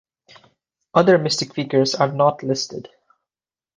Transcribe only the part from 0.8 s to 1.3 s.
Other